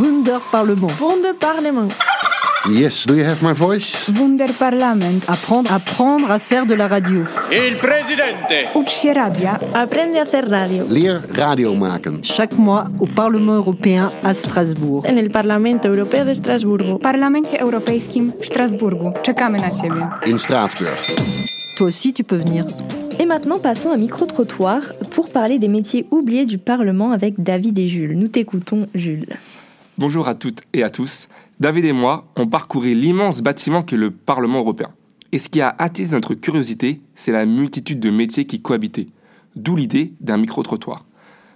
[0.00, 0.92] Wunderparlement.
[0.98, 1.92] Wunderparlement.
[2.70, 4.08] Yes, do you have my voice?
[4.08, 5.28] Wunderparlament.
[5.28, 7.24] Apprendre, apprendre à faire de la radio.
[7.52, 8.70] Il presidente.
[8.74, 9.58] Ucz się radia.
[9.74, 10.84] Aprende a hacer radio.
[10.88, 12.20] Leer radio maken.
[12.22, 15.04] Chaque mois au Parlement européen à Strasbourg.
[15.06, 16.96] En el Parlamento Europeo de Estrasburgo.
[16.96, 19.12] W Parlamencie Europejskim w Strasburgu.
[19.22, 20.08] Czekamy na Ciebie.
[20.26, 20.98] In Straatsburg.
[21.76, 22.64] Toi aussi, tu peux venir.
[23.18, 24.80] Et maintenant, passons à micro-trottoir
[25.10, 28.18] pour parler des métiers oubliés du Parlement avec David et Jules.
[28.18, 29.36] Nous t'écoutons, Jules.
[30.00, 31.28] Bonjour à toutes et à tous.
[31.60, 34.88] David et moi, on parcouru l'immense bâtiment qu'est le Parlement européen.
[35.30, 39.08] Et ce qui a attisé notre curiosité, c'est la multitude de métiers qui cohabitaient.
[39.56, 41.04] D'où l'idée d'un micro-trottoir.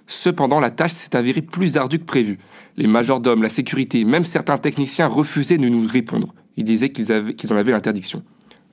[0.07, 2.39] Cependant, la tâche s'est avérée plus ardue que prévu.
[2.77, 6.35] Les majordomes, la sécurité, même certains techniciens refusaient de nous répondre.
[6.59, 8.23] Ils disaient qu'ils en avaient l'interdiction.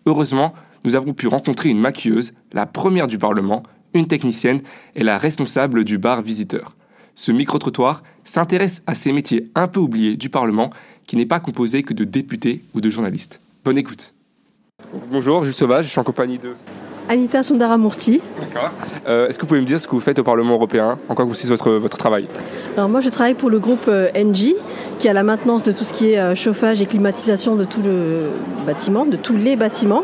[0.06, 0.54] Heureusement,
[0.84, 4.64] nous avons pu rencontrer une maquilleuse, la première du Parlement, une technicienne
[4.96, 6.76] et la responsable du bar visiteur.
[7.16, 10.72] Ce micro-trottoir s'intéresse à ces métiers un peu oubliés du Parlement
[11.08, 13.42] qui n'est pas composé que de députés ou de journalistes.
[13.66, 14.14] Bonne écoute.
[15.12, 16.56] Bonjour, Jules Sauvage, je suis en compagnie de...
[17.12, 18.22] Anita Sundaramurti.
[18.40, 18.70] D'accord.
[19.06, 20.98] Euh, Est-ce que vous pouvez me dire ce que vous faites au Parlement européen?
[21.10, 22.26] En quoi consiste votre, votre travail?
[22.78, 24.56] Alors moi je travaille pour le groupe euh, Engie
[24.98, 27.82] qui a la maintenance de tout ce qui est euh, chauffage et climatisation de tout
[27.84, 28.30] le
[28.66, 30.04] bâtiment, de tous les bâtiments.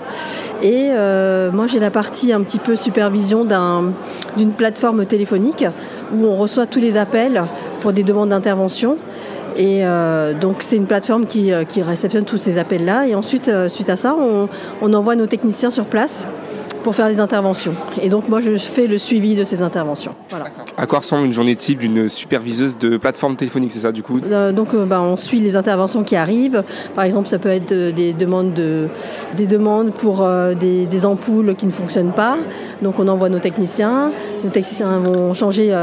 [0.61, 3.93] Et euh, moi j'ai la partie un petit peu supervision d'un-
[4.35, 5.63] d'une plateforme téléphonique
[6.13, 7.41] où on reçoit tous les appels
[7.79, 8.97] pour des demandes d'intervention.
[9.55, 13.07] Et euh, donc c'est une plateforme qui, qui réceptionne tous ces appels-là.
[13.07, 14.49] Et ensuite, suite à ça, on,
[14.81, 16.27] on envoie nos techniciens sur place
[16.83, 17.73] pour faire les interventions.
[18.01, 20.13] Et donc moi je fais le suivi de ces interventions.
[20.29, 20.45] Voilà.
[20.77, 24.19] À quoi ressemble une journée type d'une superviseuse de plateforme téléphonique, c'est ça du coup?
[24.31, 26.63] Euh, donc euh, bah, on suit les interventions qui arrivent.
[26.95, 28.87] Par exemple, ça peut être euh, des demandes, de,
[29.35, 32.37] des demandes pour euh, des, des ampoules qui ne fonctionnent pas.
[32.81, 34.11] Donc on envoie nos techniciens.
[34.43, 35.73] Nos techniciens vont changer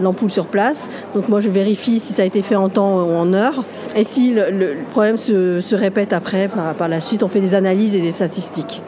[0.00, 0.88] l'ampoule sur place.
[1.14, 3.64] Donc moi je vérifie si ça a été fait en temps ou en heure.
[3.96, 7.40] Et si le, le problème se, se répète après, par, par la suite, on fait
[7.40, 8.82] des analyses et des statistiques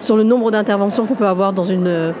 [0.00, 2.12] sur le nombre d'interventions qu'on peut avoir dans une euh,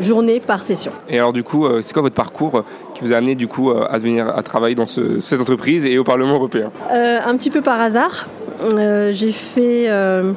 [0.00, 0.92] journée par session.
[1.08, 2.62] Et alors du coup, euh, c'est quoi votre parcours euh,
[2.94, 5.98] qui vous a amené du coup à venir à travailler dans ce- cette entreprise et
[5.98, 6.70] au Parlement européen?
[6.92, 8.28] Euh, un petit peu par hasard.
[8.74, 10.32] Euh, j'ai fait, euh,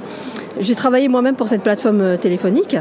[0.59, 2.75] j'ai travaillé moi-même pour cette plateforme téléphonique.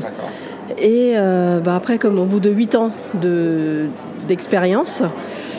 [0.79, 3.87] Et euh, bah, après, comme au bout de 8 ans de,
[4.29, 5.03] d'expérience,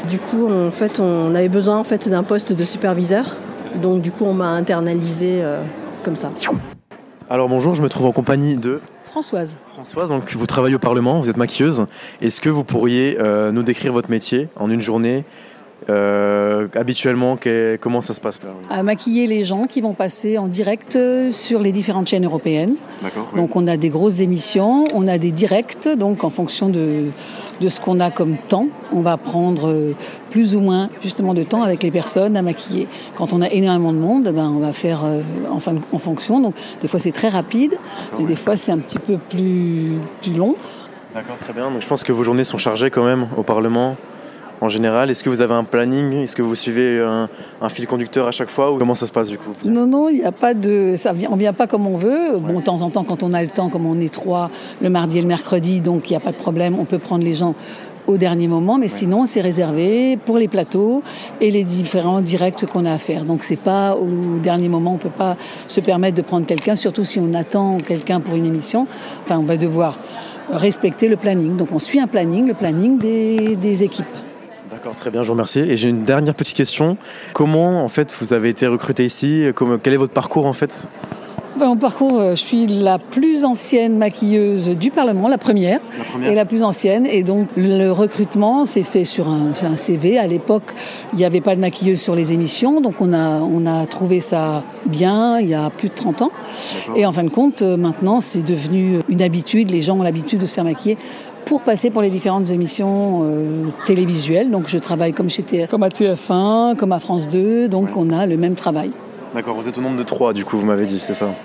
[0.10, 3.36] du coup, en fait, on avait besoin en fait d'un poste de superviseur.
[3.82, 5.62] Donc, du coup, on m'a internalisé euh,
[6.04, 6.32] comme ça.
[7.30, 9.58] Alors bonjour, je me trouve en compagnie de Françoise.
[9.74, 11.86] Françoise, donc vous travaillez au Parlement, vous êtes maquilleuse.
[12.22, 15.26] Est-ce que vous pourriez euh, nous décrire votre métier en une journée
[15.90, 20.48] Euh, Habituellement, que- comment ça se passe À maquiller les gens qui vont passer en
[20.48, 22.76] direct euh, sur les différentes chaînes européennes.
[23.02, 23.30] D'accord.
[23.36, 27.06] Donc on a des grosses émissions, on a des directs, donc en fonction de,
[27.62, 29.94] de ce qu'on a comme temps, on va prendre euh,
[30.32, 32.88] plus ou moins justement de temps avec les personnes à maquiller.
[33.16, 35.04] Quand on a énormément de monde, ben, on va faire
[35.50, 36.40] en, fin- en fonction.
[36.42, 37.76] Donc des fois c'est très rapide
[38.20, 40.56] et des fois c'est un petit peu plus, plus long.
[41.16, 41.72] D'accord, très bien.
[41.72, 43.96] Donc je pense que vos journées sont chargées quand même au Parlement.
[44.62, 46.14] En général, est-ce que vous avez un planning?
[46.16, 47.30] Est-ce que vous suivez un,
[47.62, 49.52] un fil conducteur à chaque fois ou comment ça se passe du coup?
[49.64, 50.94] Non, non, il n'y a pas de.
[50.98, 52.38] Ça vient, on vient pas comme on veut.
[52.38, 54.90] Bon, de temps en temps, quand on a le temps, comme on est trois, le
[54.90, 57.34] mardi et le mercredi, donc il n'y a pas de problème, on peut prendre les
[57.34, 57.56] gens
[58.08, 61.00] au dernier moment, mais sinon c'est réservé pour les plateaux
[61.42, 63.24] et les différents directs qu'on a à faire.
[63.24, 65.38] Donc c'est pas au dernier moment, on peut pas
[65.68, 68.88] se permettre de prendre quelqu'un, surtout si on attend quelqu'un pour une émission.
[69.24, 70.00] Enfin, on va devoir
[70.52, 71.56] respecter le planning.
[71.56, 74.06] Donc on suit un planning, le planning des, des équipes.
[74.80, 75.60] D'accord, très bien, je vous remercie.
[75.60, 76.96] Et j'ai une dernière petite question.
[77.34, 79.44] Comment en fait vous avez été recruté ici?
[79.54, 80.86] Comment- Quel est votre parcours en fait?
[81.60, 85.82] Ben, Mon parcours, euh, je suis la plus ancienne maquilleuse du Parlement, la première,
[86.26, 87.06] et la plus ancienne.
[87.06, 90.18] Et donc le recrutement s'est fait sur un, sur un CV.
[90.18, 90.72] À l'époque,
[91.12, 94.22] il n'y avait pas de maquilleuse sur les émissions, donc on a, on a trouvé
[94.22, 96.32] ça bien il y a plus de 30 ans.
[96.96, 99.72] Et en fin de compte, euh, maintenant, c'est devenu une habitude.
[99.72, 100.98] Les gens ont l'habitude de se faire maquiller
[101.46, 104.50] pour passer pour les différentes émissions euh, télévisuelles.
[104.50, 108.12] Donc je travaille comme, chez TF, comme à TF1, comme à France 2, donc on
[108.12, 108.92] a le même travail.
[109.34, 111.36] D'accord, vous êtes au nombre de trois du coup, vous m'avez dit, c'est ça?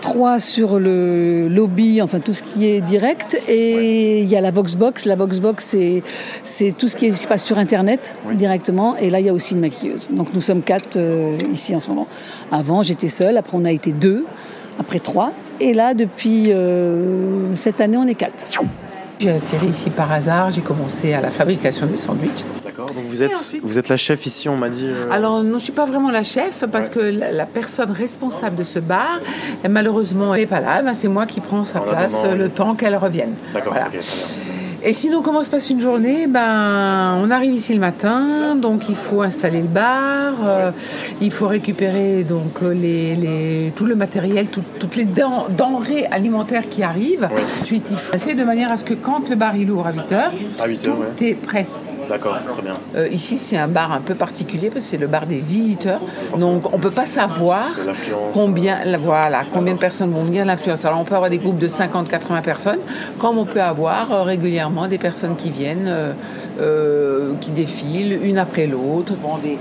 [0.00, 4.50] Trois sur le lobby, enfin tout ce qui est direct, et il y a la
[4.50, 5.06] Voxbox.
[5.06, 5.76] La Voxbox,
[6.42, 9.54] c'est, tout ce qui se passe sur Internet directement, et là il y a aussi
[9.54, 10.08] une maquilleuse.
[10.10, 12.06] Donc nous sommes quatre euh, ici en ce moment.
[12.52, 14.24] Avant j'étais seule, après on a été deux,
[14.78, 18.44] après trois, et là depuis euh, cette année on est quatre.
[19.20, 22.44] J'ai atterri ici par hasard, j'ai commencé à la fabrication des sandwichs.
[22.64, 24.86] D'accord, donc vous êtes, vous êtes la chef ici, on m'a dit.
[24.86, 28.54] euh, Alors non, je suis pas vraiment la chef parce que la, la personne responsable
[28.54, 29.18] de ce bar,
[29.64, 30.82] elle, malheureusement, n'est pas là.
[30.82, 32.50] Ben, c'est moi qui prends sa En place le oui.
[32.50, 33.34] temps qu'elle revienne.
[33.52, 33.88] D'accord, Voilà.
[33.88, 34.57] ok, très bien.
[34.82, 36.28] Et sinon, comment se passe une journée?
[36.28, 40.70] Ben, on arrive ici le matin, donc il faut installer le bar, euh,
[41.20, 46.06] il faut récupérer donc euh, les, les- tout le matériel, tout- toutes les den- denrées
[46.06, 47.28] alimentaires qui arrivent.
[47.60, 50.12] Ensuite, il faut de manière à ce que quand le bar il ouvre à 8
[50.12, 51.28] heures, À 8 tout heures, ouais.
[51.28, 51.66] est prêt.
[52.08, 52.74] D'accord, très bien.
[52.96, 56.00] Euh, ici, c'est un bar un peu particulier parce que c'est le bar des visiteurs.
[56.38, 57.68] Donc, on peut pas savoir
[58.32, 60.84] combien, la- voilà, combien de personnes vont venir, l'influence.
[60.84, 62.78] Alors, on peut avoir des groupes de 50-80 personnes,
[63.18, 66.12] comme on peut avoir euh, régulièrement des personnes qui viennent, euh,
[66.60, 69.58] euh, qui défilent une après l'autre, bon, des,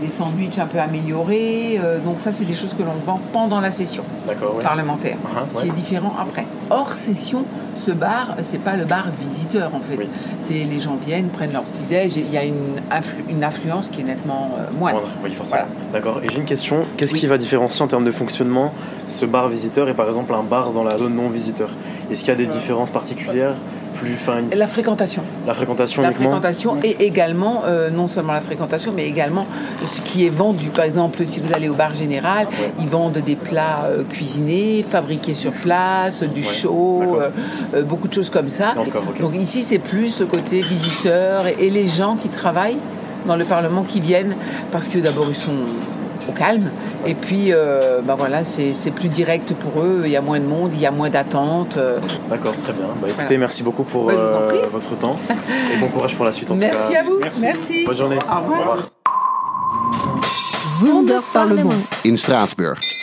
[0.00, 1.78] des sandwichs un peu améliorés.
[1.82, 4.34] euh, donc, ça, c'est des choses que l'on vend pendant la session ouais.
[4.62, 5.72] parlementaire, Ah, ce qui ouais.
[5.74, 6.46] est différent après.
[6.70, 7.44] Hors session,
[7.76, 9.98] ce bar, c'est pas le bar visiteur en fait.
[10.40, 13.88] C'est les gens viennent, prennent leur petit déj, il y a une, influ- une influence
[13.88, 15.00] qui est nettement euh, moindre.
[15.00, 15.62] Moindre, oui, forcément.
[15.92, 16.20] D'accord.
[16.22, 16.78] Et j'ai une question.
[16.96, 18.72] Qu'est-ce qui va différencier en termes de fonctionnement
[19.08, 21.70] ce bar visiteur et par exemple un bar dans la zone non visiteur?
[22.10, 23.54] Est-ce qu'il y a des différences particulières?
[24.00, 25.22] Plus, enfin, une- La fréquentation.
[25.46, 26.30] La fréquentation La uniquement.
[26.30, 29.46] fréquentation et également, euh, non seulement la fréquentation, mais également
[29.86, 30.70] ce qui est vendu.
[30.70, 32.46] Par exemple, si vous allez au bar général,
[32.80, 37.18] ils vendent des plats euh, cuisinés, fabriqués sur place, du chaud,
[37.74, 38.74] euh, beaucoup de choses comme ça.
[39.20, 42.78] Donc ici, c'est plus le côté visiteur et les gens qui travaillent
[43.26, 44.36] dans le Parlement qui viennent
[44.72, 45.52] parce que d'abord ils sont
[46.28, 46.70] au calme
[47.06, 50.38] et puis euh, bah voilà c'est c'est plus direct pour eux il y a moins
[50.40, 51.98] de monde il y a moins d'attente euh.
[52.30, 52.86] D'accord, très bien.
[53.00, 53.38] Bah, écoutez, Voilà.
[53.38, 55.14] merci beaucoup pour en euh, votre temps
[55.72, 57.00] et bon courage pour la suite en tout merci cas.
[57.00, 58.18] à vous merci Bonne journée.
[58.30, 58.88] au revoir.
[60.82, 61.70] Wunder Parlement.
[62.06, 62.97] In Straatsburg.